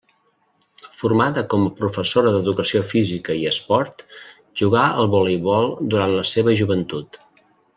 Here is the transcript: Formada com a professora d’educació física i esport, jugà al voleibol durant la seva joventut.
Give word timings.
Formada 1.01 1.43
com 1.53 1.65
a 1.65 1.73
professora 1.81 2.31
d’educació 2.35 2.81
física 2.93 3.37
i 3.41 3.45
esport, 3.51 4.01
jugà 4.63 4.87
al 5.05 5.11
voleibol 5.17 5.71
durant 5.93 6.17
la 6.19 6.27
seva 6.35 6.57
joventut. 6.63 7.25